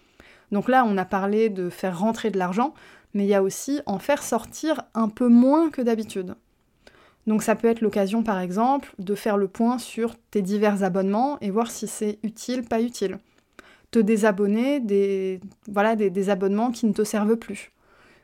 donc 0.52 0.68
là 0.68 0.84
on 0.86 0.98
a 0.98 1.06
parlé 1.06 1.50
de 1.50 1.70
faire 1.70 2.00
rentrer 2.00 2.32
de 2.32 2.40
l'argent, 2.40 2.74
mais 3.14 3.26
il 3.26 3.30
y 3.30 3.36
a 3.36 3.44
aussi 3.44 3.82
en 3.86 4.00
faire 4.00 4.24
sortir 4.24 4.84
un 4.94 5.10
peu 5.10 5.28
moins 5.28 5.70
que 5.70 5.82
d'habitude. 5.82 6.36
Donc 7.28 7.44
ça 7.44 7.56
peut 7.56 7.68
être 7.68 7.82
l'occasion 7.82 8.24
par 8.24 8.40
exemple 8.40 8.94
de 9.00 9.14
faire 9.14 9.38
le 9.38 9.50
point 9.50 9.78
sur 9.78 10.16
tes 10.32 10.42
divers 10.42 10.84
abonnements 10.84 11.38
et 11.42 11.52
voir 11.52 11.70
si 11.70 11.86
c'est 11.86 12.20
utile, 12.24 12.64
pas 12.64 12.82
utile. 12.82 13.20
Te 13.92 14.00
désabonner 14.00 14.80
des, 14.80 15.42
voilà, 15.68 15.96
des, 15.96 16.30
abonnements 16.30 16.72
qui 16.72 16.86
ne 16.86 16.94
te 16.94 17.04
servent 17.04 17.36
plus. 17.36 17.72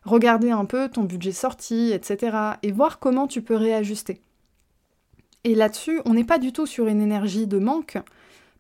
Regarder 0.04 0.52
un 0.52 0.66
peu 0.66 0.90
ton 0.90 1.04
budget 1.04 1.32
sorti, 1.32 1.92
etc. 1.94 2.38
et 2.64 2.72
voir 2.72 3.00
comment 3.00 3.28
tu 3.28 3.42
peux 3.42 3.56
réajuster. 3.56 4.22
Et 5.46 5.56
là-dessus, 5.56 6.02
on 6.06 6.14
n'est 6.14 6.26
pas 6.26 6.40
du 6.40 6.52
tout 6.52 6.66
sur 6.66 6.88
une 6.88 7.02
énergie 7.02 7.48
de 7.48 7.60
manque, 7.60 7.98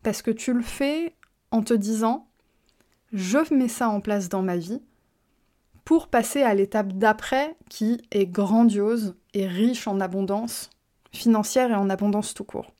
parce 0.01 0.21
que 0.21 0.31
tu 0.31 0.53
le 0.53 0.61
fais 0.61 1.13
en 1.51 1.61
te 1.61 1.73
disant, 1.73 2.27
je 3.11 3.37
mets 3.53 3.67
ça 3.67 3.89
en 3.89 3.99
place 3.99 4.29
dans 4.29 4.41
ma 4.41 4.57
vie, 4.57 4.81
pour 5.85 6.07
passer 6.07 6.41
à 6.41 6.53
l'étape 6.53 6.93
d'après 6.93 7.55
qui 7.69 8.01
est 8.11 8.25
grandiose 8.25 9.15
et 9.33 9.47
riche 9.47 9.87
en 9.87 9.99
abondance 9.99 10.69
financière 11.11 11.71
et 11.71 11.75
en 11.75 11.89
abondance 11.89 12.33
tout 12.33 12.43
court. 12.43 12.73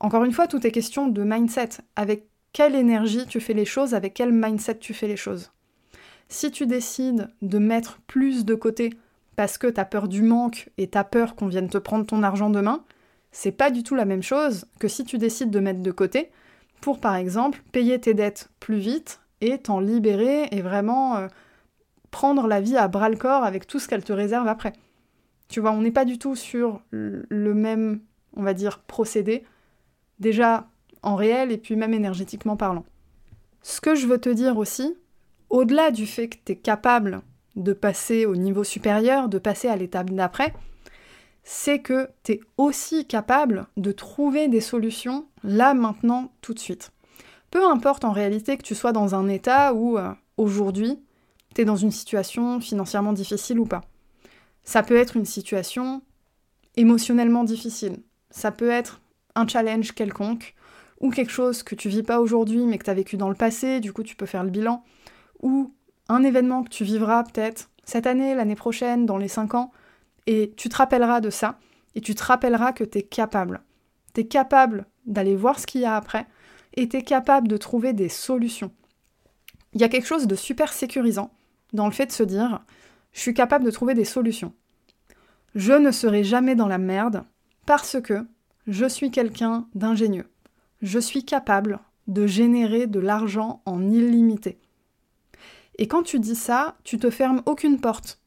Encore 0.00 0.24
une 0.24 0.32
fois, 0.32 0.46
tout 0.46 0.66
est 0.66 0.70
question 0.70 1.08
de 1.08 1.22
mindset. 1.22 1.70
Avec 1.96 2.26
quelle 2.52 2.74
énergie 2.74 3.26
tu 3.26 3.40
fais 3.40 3.54
les 3.54 3.64
choses, 3.64 3.94
avec 3.94 4.14
quel 4.14 4.32
mindset 4.32 4.78
tu 4.78 4.94
fais 4.94 5.08
les 5.08 5.16
choses. 5.16 5.50
Si 6.28 6.50
tu 6.50 6.66
décides 6.66 7.28
de 7.42 7.58
mettre 7.58 8.00
plus 8.06 8.44
de 8.44 8.54
côté 8.54 8.90
parce 9.36 9.58
que 9.58 9.66
tu 9.66 9.80
as 9.80 9.84
peur 9.84 10.08
du 10.08 10.22
manque 10.22 10.70
et 10.78 10.88
tu 10.88 10.98
as 10.98 11.04
peur 11.04 11.34
qu'on 11.34 11.48
vienne 11.48 11.68
te 11.68 11.78
prendre 11.78 12.06
ton 12.06 12.22
argent 12.22 12.50
demain, 12.50 12.84
c'est 13.32 13.52
pas 13.52 13.70
du 13.70 13.82
tout 13.82 13.94
la 13.94 14.04
même 14.04 14.22
chose 14.22 14.66
que 14.78 14.88
si 14.88 15.04
tu 15.04 15.18
décides 15.18 15.50
de 15.50 15.58
mettre 15.58 15.82
de 15.82 15.90
côté 15.90 16.30
pour 16.80 17.00
par 17.00 17.16
exemple 17.16 17.62
payer 17.72 18.00
tes 18.00 18.14
dettes 18.14 18.48
plus 18.60 18.78
vite 18.78 19.20
et 19.40 19.58
t'en 19.58 19.80
libérer 19.80 20.48
et 20.52 20.62
vraiment 20.62 21.16
euh, 21.16 21.28
prendre 22.14 22.46
la 22.46 22.60
vie 22.60 22.76
à 22.76 22.86
bras 22.86 23.08
le 23.08 23.16
corps 23.16 23.42
avec 23.42 23.66
tout 23.66 23.80
ce 23.80 23.88
qu'elle 23.88 24.04
te 24.04 24.12
réserve 24.12 24.46
après. 24.46 24.72
Tu 25.48 25.58
vois, 25.58 25.72
on 25.72 25.80
n'est 25.80 25.90
pas 25.90 26.04
du 26.04 26.16
tout 26.16 26.36
sur 26.36 26.80
le 26.92 27.54
même, 27.54 28.02
on 28.36 28.44
va 28.44 28.54
dire, 28.54 28.78
procédé, 28.78 29.42
déjà 30.20 30.68
en 31.02 31.16
réel 31.16 31.50
et 31.50 31.58
puis 31.58 31.74
même 31.74 31.92
énergétiquement 31.92 32.56
parlant. 32.56 32.84
Ce 33.62 33.80
que 33.80 33.96
je 33.96 34.06
veux 34.06 34.18
te 34.18 34.28
dire 34.28 34.58
aussi, 34.58 34.96
au-delà 35.50 35.90
du 35.90 36.06
fait 36.06 36.28
que 36.28 36.36
tu 36.44 36.52
es 36.52 36.56
capable 36.56 37.20
de 37.56 37.72
passer 37.72 38.26
au 38.26 38.36
niveau 38.36 38.62
supérieur, 38.62 39.28
de 39.28 39.38
passer 39.38 39.66
à 39.66 39.74
l'étape 39.74 40.10
d'après, 40.10 40.54
c'est 41.42 41.80
que 41.80 42.08
tu 42.22 42.34
es 42.34 42.40
aussi 42.58 43.06
capable 43.06 43.66
de 43.76 43.90
trouver 43.90 44.46
des 44.46 44.60
solutions 44.60 45.26
là, 45.42 45.74
maintenant, 45.74 46.30
tout 46.42 46.54
de 46.54 46.60
suite. 46.60 46.92
Peu 47.50 47.66
importe 47.66 48.04
en 48.04 48.12
réalité 48.12 48.56
que 48.56 48.62
tu 48.62 48.76
sois 48.76 48.92
dans 48.92 49.16
un 49.16 49.26
état 49.26 49.74
où 49.74 49.98
euh, 49.98 50.12
aujourd'hui, 50.36 51.00
t'es 51.54 51.64
dans 51.64 51.76
une 51.76 51.90
situation 51.90 52.60
financièrement 52.60 53.12
difficile 53.12 53.58
ou 53.58 53.64
pas. 53.64 53.82
Ça 54.64 54.82
peut 54.82 54.96
être 54.96 55.16
une 55.16 55.24
situation 55.24 56.02
émotionnellement 56.76 57.44
difficile. 57.44 58.02
Ça 58.30 58.50
peut 58.50 58.70
être 58.70 59.00
un 59.34 59.46
challenge 59.46 59.92
quelconque 59.92 60.54
ou 61.00 61.10
quelque 61.10 61.30
chose 61.30 61.62
que 61.62 61.74
tu 61.74 61.88
vis 61.88 62.02
pas 62.02 62.20
aujourd'hui 62.20 62.64
mais 62.64 62.78
que 62.78 62.84
tu 62.84 62.90
as 62.90 62.94
vécu 62.94 63.16
dans 63.16 63.28
le 63.28 63.34
passé, 63.34 63.80
du 63.80 63.92
coup 63.92 64.02
tu 64.02 64.16
peux 64.16 64.26
faire 64.26 64.44
le 64.44 64.50
bilan. 64.50 64.84
Ou 65.42 65.72
un 66.08 66.22
événement 66.22 66.62
que 66.62 66.70
tu 66.70 66.84
vivras 66.84 67.24
peut-être 67.24 67.70
cette 67.84 68.06
année, 68.06 68.34
l'année 68.34 68.54
prochaine, 68.54 69.06
dans 69.06 69.18
les 69.18 69.28
5 69.28 69.54
ans, 69.54 69.70
et 70.26 70.52
tu 70.56 70.68
te 70.68 70.76
rappelleras 70.76 71.20
de 71.20 71.30
ça, 71.30 71.58
et 71.94 72.00
tu 72.00 72.14
te 72.14 72.22
rappelleras 72.22 72.72
que 72.72 72.84
tu 72.84 72.98
es 72.98 73.02
capable. 73.02 73.62
Tu 74.14 74.22
es 74.22 74.26
capable 74.26 74.86
d'aller 75.06 75.36
voir 75.36 75.58
ce 75.60 75.66
qu'il 75.66 75.82
y 75.82 75.84
a 75.84 75.96
après, 75.96 76.26
et 76.74 76.88
tu 76.88 76.96
es 76.96 77.02
capable 77.02 77.48
de 77.48 77.56
trouver 77.56 77.92
des 77.92 78.08
solutions. 78.08 78.72
Il 79.74 79.80
y 79.80 79.84
a 79.84 79.88
quelque 79.88 80.06
chose 80.06 80.26
de 80.26 80.34
super 80.34 80.72
sécurisant 80.72 81.30
dans 81.74 81.86
le 81.86 81.92
fait 81.92 82.06
de 82.06 82.12
se 82.12 82.22
dire 82.22 82.62
je 83.12 83.20
suis 83.20 83.34
capable 83.34 83.64
de 83.64 83.70
trouver 83.70 83.94
des 83.94 84.04
solutions. 84.04 84.54
Je 85.54 85.72
ne 85.72 85.92
serai 85.92 86.24
jamais 86.24 86.56
dans 86.56 86.66
la 86.66 86.78
merde 86.78 87.24
parce 87.66 88.00
que 88.00 88.26
je 88.66 88.86
suis 88.86 89.10
quelqu'un 89.10 89.68
d'ingénieux. 89.74 90.28
Je 90.82 90.98
suis 90.98 91.24
capable 91.24 91.78
de 92.08 92.26
générer 92.26 92.86
de 92.86 92.98
l'argent 92.98 93.62
en 93.66 93.88
illimité. 93.88 94.58
Et 95.78 95.86
quand 95.86 96.02
tu 96.02 96.18
dis 96.18 96.34
ça, 96.34 96.76
tu 96.84 96.98
te 96.98 97.10
fermes 97.10 97.42
aucune 97.46 97.80
porte. 97.80 98.20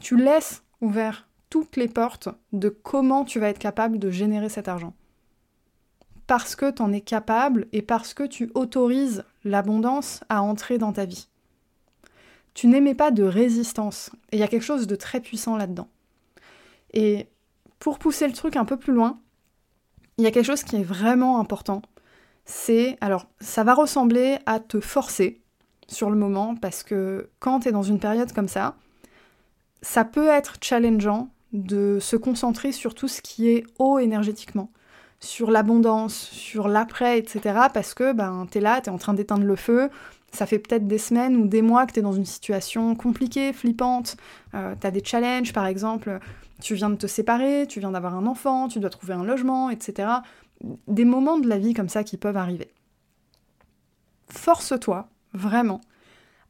Tu 0.00 0.16
laisses 0.16 0.62
ouvert 0.80 1.28
toutes 1.50 1.76
les 1.76 1.88
portes 1.88 2.28
de 2.52 2.68
comment 2.68 3.24
tu 3.24 3.38
vas 3.38 3.48
être 3.48 3.58
capable 3.58 3.98
de 3.98 4.10
générer 4.10 4.48
cet 4.48 4.68
argent. 4.68 4.94
Parce 6.26 6.56
que 6.56 6.70
tu 6.70 6.82
en 6.82 6.92
es 6.92 7.00
capable 7.00 7.66
et 7.72 7.82
parce 7.82 8.14
que 8.14 8.24
tu 8.24 8.50
autorises 8.54 9.24
l'abondance 9.44 10.24
à 10.28 10.42
entrer 10.42 10.78
dans 10.78 10.92
ta 10.92 11.04
vie 11.04 11.28
tu 12.56 12.68
n'aimais 12.68 12.94
pas 12.94 13.10
de 13.10 13.22
résistance. 13.22 14.10
Et 14.32 14.38
il 14.38 14.40
y 14.40 14.42
a 14.42 14.48
quelque 14.48 14.62
chose 14.62 14.86
de 14.86 14.96
très 14.96 15.20
puissant 15.20 15.58
là-dedans. 15.58 15.88
Et 16.94 17.28
pour 17.78 17.98
pousser 17.98 18.26
le 18.26 18.32
truc 18.32 18.56
un 18.56 18.64
peu 18.64 18.78
plus 18.78 18.94
loin, 18.94 19.20
il 20.16 20.24
y 20.24 20.26
a 20.26 20.30
quelque 20.30 20.46
chose 20.46 20.64
qui 20.64 20.76
est 20.76 20.82
vraiment 20.82 21.38
important. 21.38 21.82
C'est, 22.46 22.96
alors, 23.02 23.26
ça 23.40 23.62
va 23.62 23.74
ressembler 23.74 24.38
à 24.46 24.58
te 24.58 24.80
forcer 24.80 25.42
sur 25.86 26.08
le 26.08 26.16
moment, 26.16 26.56
parce 26.56 26.82
que 26.82 27.28
quand 27.40 27.60
tu 27.60 27.68
es 27.68 27.72
dans 27.72 27.82
une 27.82 28.00
période 28.00 28.32
comme 28.32 28.48
ça, 28.48 28.76
ça 29.82 30.06
peut 30.06 30.28
être 30.28 30.56
challengeant 30.62 31.28
de 31.52 31.98
se 32.00 32.16
concentrer 32.16 32.72
sur 32.72 32.94
tout 32.94 33.06
ce 33.06 33.20
qui 33.20 33.50
est 33.50 33.64
haut 33.78 33.98
énergétiquement, 33.98 34.70
sur 35.20 35.50
l'abondance, 35.50 36.14
sur 36.14 36.68
l'après, 36.68 37.18
etc. 37.18 37.58
Parce 37.72 37.94
que 37.94 38.12
ben, 38.12 38.46
tu 38.50 38.58
es 38.58 38.60
là, 38.60 38.80
tu 38.80 38.90
es 38.90 38.92
en 38.92 38.98
train 38.98 39.14
d'éteindre 39.14 39.44
le 39.44 39.56
feu, 39.56 39.90
ça 40.32 40.46
fait 40.46 40.58
peut-être 40.58 40.86
des 40.86 40.98
semaines 40.98 41.36
ou 41.36 41.46
des 41.46 41.62
mois 41.62 41.86
que 41.86 41.92
tu 41.92 42.02
dans 42.02 42.12
une 42.12 42.26
situation 42.26 42.94
compliquée, 42.94 43.52
flippante, 43.52 44.16
euh, 44.54 44.74
tu 44.80 44.90
des 44.90 45.02
challenges 45.04 45.52
par 45.52 45.66
exemple, 45.66 46.18
tu 46.60 46.74
viens 46.74 46.90
de 46.90 46.96
te 46.96 47.06
séparer, 47.06 47.66
tu 47.68 47.80
viens 47.80 47.90
d'avoir 47.90 48.14
un 48.14 48.26
enfant, 48.26 48.68
tu 48.68 48.78
dois 48.78 48.90
trouver 48.90 49.14
un 49.14 49.24
logement, 49.24 49.70
etc. 49.70 50.08
Des 50.88 51.04
moments 51.04 51.38
de 51.38 51.48
la 51.48 51.58
vie 51.58 51.74
comme 51.74 51.88
ça 51.88 52.04
qui 52.04 52.16
peuvent 52.16 52.36
arriver. 52.36 52.68
Force-toi, 54.28 55.08
vraiment, 55.32 55.80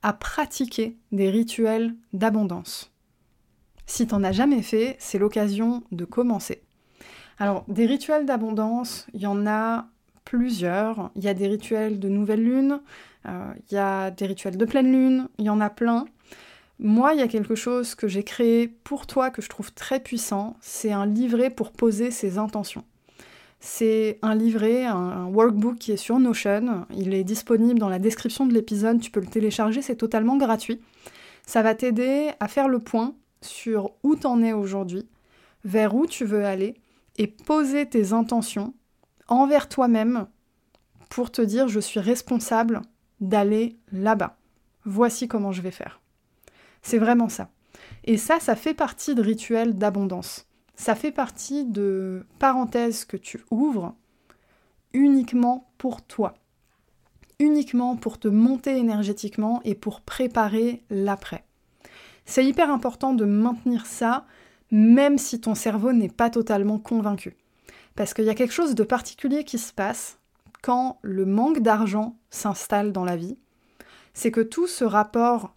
à 0.03 0.13
pratiquer 0.13 0.97
des 1.13 1.31
rituels 1.31 1.95
d'abondance. 2.13 2.93
Si 3.87 4.07
t'en 4.07 4.25
as 4.25 4.33
jamais 4.33 4.63
fait, 4.63 4.97
c'est 4.99 5.19
l'occasion 5.19 5.85
de 5.93 6.05
commencer. 6.05 6.63
Alors, 7.39 7.65
des 7.69 7.87
rituels 7.87 8.25
d'abondance, 8.25 9.07
il 9.13 9.21
y 9.21 9.27
en 9.27 9.47
a 9.47 9.87
plusieurs. 10.25 11.11
Il 11.17 11.25
y 11.25 11.29
a 11.29 11.35
des 11.35 11.47
rituels 11.47 11.99
de 11.99 12.09
nouvelle 12.09 12.43
lune, 12.43 12.81
euh, 13.27 13.53
il 13.71 13.75
y 13.75 13.79
a 13.79 14.11
des 14.11 14.27
rituels 14.27 14.57
de 14.57 14.65
pleine 14.65 14.91
lune, 14.91 15.29
il 15.39 15.45
y 15.45 15.51
en 15.51 15.61
a 15.61 15.71
plein. 15.71 16.07
Moi, 16.79 17.15
il 17.15 17.21
y 17.21 17.23
a 17.23 17.29
quelque 17.29 17.55
chose 17.55 17.95
que 17.95 18.09
j'ai 18.09 18.23
créé 18.23 18.69
pour 18.69 19.07
toi 19.07 19.31
que 19.31 19.41
je 19.41 19.49
trouve 19.49 19.73
très 19.73 20.01
puissant, 20.01 20.57
c'est 20.61 20.93
un 20.93 21.07
livret 21.07 21.49
pour 21.49 21.73
poser 21.73 22.11
ses 22.11 22.37
intentions. 22.37 22.85
C'est 23.61 24.19
un 24.21 24.35
livret, 24.35 24.85
un, 24.85 25.25
workbook 25.27 25.79
qui 25.79 25.93
est 25.93 25.97
sur 25.97 26.19
Notion. 26.19 26.87
Il 26.95 27.15
est 27.15 27.25
disponible 27.25 27.79
dans 27.79 27.89
la 27.89 27.99
description 27.99 28.45
de 28.45 28.53
l'épisode. 28.53 29.01
Tu 29.01 29.11
peux 29.11 29.21
le 29.21 29.27
télécharger, 29.27 29.81
c'est 29.81 29.97
totalement 29.97 30.37
gratuit. 30.37 30.81
Ça 31.47 31.63
va 31.63 31.75
t'aider 31.75 32.31
à 32.39 32.49
faire 32.49 32.69
le 32.69 32.79
point 32.79 33.15
sur 33.41 33.93
où 34.03 34.15
t'en 34.15 34.43
es 34.43 34.53
aujourd'hui, 34.53 35.09
vers 35.65 35.95
où 35.95 36.07
tu 36.07 36.25
veux 36.25 36.45
aller 36.45 36.75
et 37.19 37.27
poser 37.27 37.87
tes 37.87 38.13
intentions 38.13 38.75
envers 39.29 39.69
toi-même 39.69 40.27
pour 41.09 41.31
te 41.31 41.43
dire 41.43 41.69
je 41.69 41.81
suis 41.81 42.01
responsable 42.01 42.83
d'aller 43.21 43.79
là-bas. 43.93 44.37
Voici 44.85 45.29
comment 45.29 45.53
je 45.53 45.63
vais 45.63 45.71
faire. 45.71 46.01
C'est 46.83 46.99
vraiment 46.99 47.29
ça. 47.29 47.51
Et 48.05 48.17
ça, 48.17 48.39
ça 48.41 48.55
fait 48.55 48.75
partie 48.75 49.15
de 49.15 49.23
rituels 49.23 49.77
d'abondance 49.77 50.47
ça 50.77 50.95
fait 50.95 51.11
partie 51.11 51.65
de 51.65 52.25
parenthèses 52.39 53.05
que 53.05 53.17
tu 53.17 53.41
ouvres 53.51 53.95
uniquement 54.93 55.69
pour 55.79 56.03
toi, 56.03 56.35
uniquement 57.39 57.97
pour 57.97 58.19
te 58.19 58.29
monter 58.29 58.77
énergétiquement 58.77 59.61
et 59.65 59.75
pour 59.75 60.03
préparer 60.03 60.85
l'après. 60.91 61.45
C'est 62.27 62.45
hyper 62.45 62.71
important 62.71 63.15
de 63.15 63.25
maintenir 63.25 63.87
ça 63.87 64.27
même 64.71 65.19
si 65.19 65.41
ton 65.41 65.55
cerveau 65.55 65.93
n'est 65.93 66.09
pas 66.09 66.31
totalement 66.31 66.79
convaincu. 66.79 67.37
Parce 67.95 68.15
qu'il 68.15 68.25
y 68.25 68.31
a 68.31 68.35
quelque 68.35 68.53
chose 68.53 68.75
de 68.75 68.85
particulier 68.85 69.45
qui 69.45 69.59
se 69.59 69.73
passe 69.73 70.19
quand 70.63 70.99
le 71.03 71.25
manque 71.25 71.61
d'argent 71.61 72.17
s'installe 72.31 72.93
dans 72.93 73.05
la 73.05 73.17
vie. 73.17 73.39
C'est 74.15 74.31
que 74.31 74.41
tout 74.41 74.67
ce 74.67 74.85
rapport 74.85 75.55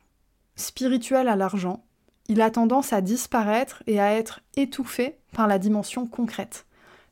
spirituel 0.55 1.27
à 1.27 1.35
l'argent, 1.35 1.83
il 2.27 2.41
a 2.41 2.51
tendance 2.51 2.93
à 2.93 3.01
disparaître 3.01 3.83
et 3.87 3.99
à 3.99 4.13
être 4.13 4.41
étouffé 4.55 5.17
par 5.33 5.47
la 5.47 5.57
dimension 5.57 6.05
concrète. 6.05 6.65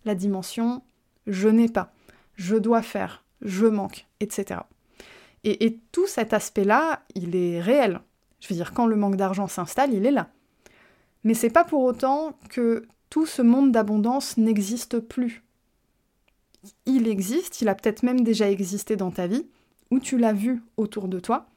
La 0.05 0.15
dimension 0.15 0.81
je 1.27 1.49
n'ai 1.49 1.67
pas, 1.67 1.91
je 2.35 2.55
dois 2.55 2.81
faire, 2.81 3.23
je 3.41 3.65
manque, 3.65 4.07
etc. 4.21 4.61
Et, 5.43 5.79
tout 5.91 6.07
cet 6.07 6.33
aspect-là, 6.33 7.03
il 7.15 7.35
est 7.35 7.61
réel. 7.61 8.01
Je 8.39 8.49
veux 8.49 8.55
dire, 8.55 8.73
quand 8.73 8.85
le 8.85 8.95
manque 8.95 9.15
d'argent 9.15 9.47
s'installe, 9.47 9.93
il 9.93 10.05
est 10.05 10.11
là. 10.11 10.29
Mais 11.27 11.34
c'est 11.34 11.50
pas 11.50 11.65
pour 11.65 11.84
autant 11.84 12.39
que 12.48 12.88
tout 13.10 13.25
ce 13.25 13.41
monde 13.41 13.74
d'abondance 13.74 14.38
n'existe 14.38 15.00
plus. 15.00 15.43
Il 16.86 17.05
existe, 17.10 17.60
il 17.60 17.67
a 17.67 17.75
peut-être 17.75 18.01
même 18.01 18.22
déjà 18.22 18.50
existé 18.50 18.96
dans 18.96 19.12
ta 19.12 19.27
vie, 19.27 19.46
ou 19.91 20.00
tu 20.00 20.17
l'as 20.17 20.31
vu 20.31 20.63
autour 20.77 21.10
de 21.10 21.19
toi, 21.19 21.50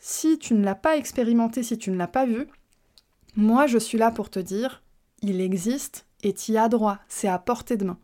si 0.00 0.38
tu 0.38 0.52
ne 0.52 0.62
l'as 0.62 0.74
pas 0.74 0.98
expérimenté, 0.98 1.62
si 1.62 1.78
tu 1.78 1.90
ne 1.90 1.96
l'as 1.96 2.08
pas 2.08 2.26
vu, 2.26 2.46
moi 3.36 3.66
je 3.66 3.78
suis 3.78 3.96
là 3.96 4.10
pour 4.10 4.28
te 4.28 4.38
dire, 4.38 4.82
il 5.22 5.40
existe 5.40 6.04
et 6.22 6.34
tu 6.34 6.52
y 6.52 6.58
as 6.58 6.68
droit, 6.68 6.98
c'est 7.08 7.26
à 7.26 7.38
portée 7.38 7.78
de 7.78 7.86
main. 7.86 7.98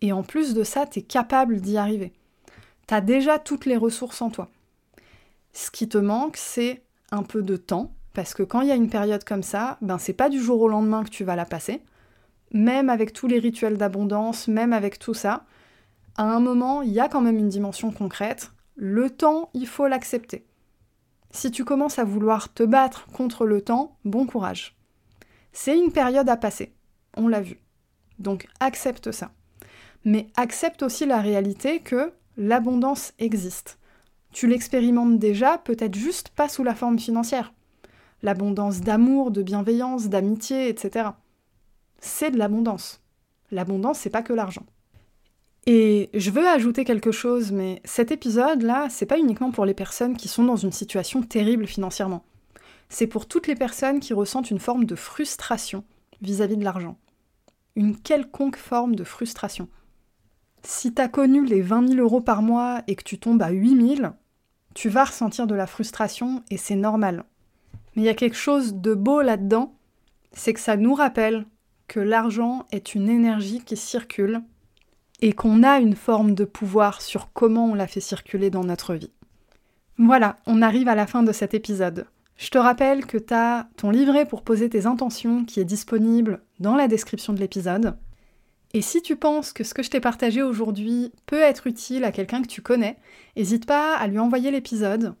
Et 0.00 0.10
en 0.10 0.22
plus 0.22 0.54
de 0.54 0.64
ça, 0.64 0.86
tu 0.86 1.00
es 1.00 1.02
capable 1.02 1.60
d'y 1.60 1.76
arriver. 1.76 2.14
Tu 2.88 2.94
as 2.94 3.02
déjà 3.02 3.38
toutes 3.38 3.66
les 3.66 3.76
ressources 3.76 4.22
en 4.22 4.30
toi. 4.30 4.48
Ce 5.52 5.70
qui 5.70 5.86
te 5.86 5.98
manque, 5.98 6.38
c'est 6.38 6.82
un 7.10 7.24
peu 7.24 7.42
de 7.42 7.58
temps, 7.58 7.92
parce 8.16 8.32
que 8.32 8.42
quand 8.42 8.62
il 8.62 8.68
y 8.68 8.72
a 8.72 8.76
une 8.76 8.88
période 8.88 9.24
comme 9.24 9.42
ça, 9.42 9.76
ben 9.82 9.98
c'est 9.98 10.14
pas 10.14 10.30
du 10.30 10.40
jour 10.40 10.62
au 10.62 10.68
lendemain 10.68 11.04
que 11.04 11.10
tu 11.10 11.22
vas 11.22 11.36
la 11.36 11.44
passer. 11.44 11.82
Même 12.50 12.88
avec 12.88 13.12
tous 13.12 13.26
les 13.26 13.38
rituels 13.38 13.76
d'abondance, 13.76 14.48
même 14.48 14.72
avec 14.72 14.98
tout 14.98 15.12
ça, 15.12 15.44
à 16.16 16.22
un 16.22 16.40
moment, 16.40 16.80
il 16.80 16.92
y 16.92 16.98
a 16.98 17.08
quand 17.08 17.20
même 17.20 17.36
une 17.36 17.50
dimension 17.50 17.92
concrète. 17.92 18.52
Le 18.74 19.10
temps, 19.10 19.50
il 19.52 19.66
faut 19.66 19.86
l'accepter. 19.86 20.46
Si 21.30 21.50
tu 21.50 21.66
commences 21.66 21.98
à 21.98 22.04
vouloir 22.04 22.54
te 22.54 22.62
battre 22.62 23.06
contre 23.12 23.44
le 23.44 23.60
temps, 23.60 23.98
bon 24.06 24.24
courage. 24.24 24.78
C'est 25.52 25.78
une 25.78 25.92
période 25.92 26.30
à 26.30 26.38
passer, 26.38 26.72
on 27.18 27.28
l'a 27.28 27.42
vu. 27.42 27.60
Donc 28.18 28.48
accepte 28.60 29.12
ça. 29.12 29.30
Mais 30.06 30.28
accepte 30.36 30.82
aussi 30.82 31.04
la 31.04 31.20
réalité 31.20 31.80
que 31.80 32.14
l'abondance 32.38 33.12
existe. 33.18 33.78
Tu 34.32 34.46
l'expérimentes 34.46 35.18
déjà, 35.18 35.58
peut-être 35.58 35.94
juste 35.94 36.30
pas 36.30 36.48
sous 36.48 36.64
la 36.64 36.74
forme 36.74 36.98
financière. 36.98 37.52
L'abondance 38.22 38.80
d'amour, 38.80 39.30
de 39.30 39.42
bienveillance, 39.42 40.08
d'amitié, 40.08 40.68
etc. 40.68 41.10
C'est 42.00 42.30
de 42.30 42.38
l'abondance. 42.38 43.02
L'abondance, 43.50 43.98
c'est 43.98 44.10
pas 44.10 44.22
que 44.22 44.32
l'argent. 44.32 44.66
Et 45.66 46.10
je 46.14 46.30
veux 46.30 46.46
ajouter 46.46 46.84
quelque 46.84 47.10
chose, 47.10 47.50
mais 47.50 47.82
cet 47.84 48.12
épisode-là, 48.12 48.86
c'est 48.88 49.06
pas 49.06 49.18
uniquement 49.18 49.50
pour 49.50 49.66
les 49.66 49.74
personnes 49.74 50.16
qui 50.16 50.28
sont 50.28 50.44
dans 50.44 50.56
une 50.56 50.72
situation 50.72 51.22
terrible 51.22 51.66
financièrement. 51.66 52.24
C'est 52.88 53.08
pour 53.08 53.26
toutes 53.26 53.48
les 53.48 53.56
personnes 53.56 53.98
qui 53.98 54.14
ressentent 54.14 54.52
une 54.52 54.60
forme 54.60 54.84
de 54.84 54.94
frustration 54.94 55.82
vis-à-vis 56.22 56.56
de 56.56 56.64
l'argent. 56.64 56.96
Une 57.74 57.96
quelconque 57.96 58.56
forme 58.56 58.94
de 58.94 59.02
frustration. 59.02 59.68
Si 60.62 60.94
t'as 60.94 61.08
connu 61.08 61.44
les 61.44 61.62
20 61.62 61.88
000 61.88 62.00
euros 62.00 62.20
par 62.20 62.42
mois 62.42 62.82
et 62.86 62.94
que 62.94 63.04
tu 63.04 63.18
tombes 63.18 63.42
à 63.42 63.50
8 63.50 63.96
000, 63.96 64.08
tu 64.74 64.88
vas 64.88 65.04
ressentir 65.04 65.48
de 65.48 65.54
la 65.54 65.66
frustration 65.66 66.44
et 66.50 66.56
c'est 66.56 66.76
normal. 66.76 67.24
Mais 67.96 68.02
il 68.02 68.04
y 68.04 68.10
a 68.10 68.14
quelque 68.14 68.36
chose 68.36 68.74
de 68.74 68.94
beau 68.94 69.22
là-dedans, 69.22 69.74
c'est 70.32 70.52
que 70.52 70.60
ça 70.60 70.76
nous 70.76 70.94
rappelle 70.94 71.46
que 71.88 71.98
l'argent 71.98 72.66
est 72.70 72.94
une 72.94 73.08
énergie 73.08 73.62
qui 73.64 73.76
circule 73.76 74.42
et 75.20 75.32
qu'on 75.32 75.62
a 75.62 75.78
une 75.78 75.96
forme 75.96 76.34
de 76.34 76.44
pouvoir 76.44 77.00
sur 77.00 77.32
comment 77.32 77.66
on 77.66 77.74
la 77.74 77.86
fait 77.86 78.00
circuler 78.00 78.50
dans 78.50 78.64
notre 78.64 78.94
vie. 78.94 79.12
Voilà, 79.98 80.36
on 80.46 80.60
arrive 80.60 80.88
à 80.88 80.94
la 80.94 81.06
fin 81.06 81.22
de 81.22 81.32
cet 81.32 81.54
épisode. 81.54 82.06
Je 82.36 82.50
te 82.50 82.58
rappelle 82.58 83.06
que 83.06 83.16
tu 83.16 83.32
as 83.32 83.66
ton 83.76 83.90
livret 83.90 84.26
pour 84.26 84.42
poser 84.42 84.68
tes 84.68 84.84
intentions 84.84 85.46
qui 85.46 85.58
est 85.58 85.64
disponible 85.64 86.42
dans 86.60 86.76
la 86.76 86.86
description 86.86 87.32
de 87.32 87.40
l'épisode. 87.40 87.96
Et 88.74 88.82
si 88.82 89.00
tu 89.00 89.16
penses 89.16 89.54
que 89.54 89.64
ce 89.64 89.72
que 89.72 89.82
je 89.82 89.88
t'ai 89.88 90.00
partagé 90.00 90.42
aujourd'hui 90.42 91.12
peut 91.24 91.40
être 91.40 91.66
utile 91.66 92.04
à 92.04 92.12
quelqu'un 92.12 92.42
que 92.42 92.48
tu 92.48 92.60
connais, 92.60 92.98
n'hésite 93.38 93.64
pas 93.64 93.96
à 93.96 94.06
lui 94.06 94.18
envoyer 94.18 94.50
l'épisode 94.50 95.14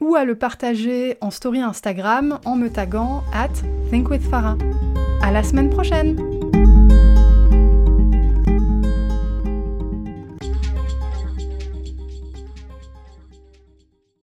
ou 0.00 0.14
à 0.14 0.24
le 0.24 0.34
partager 0.34 1.16
en 1.20 1.30
story 1.30 1.60
Instagram 1.60 2.40
en 2.44 2.56
me 2.56 2.68
taguant 2.68 3.22
at 3.32 3.48
thinkwithfarah. 3.90 4.56
À 5.22 5.30
la 5.30 5.42
semaine 5.42 5.70
prochaine! 5.70 6.39